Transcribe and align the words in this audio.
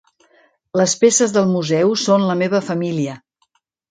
Les 0.79 0.93
peces 1.01 1.35
del 1.35 1.51
museu 1.51 1.93
són 2.05 2.27
la 2.29 2.37
meva 2.41 2.61
família. 2.71 3.19